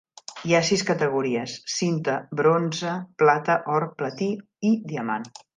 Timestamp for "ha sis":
0.55-0.83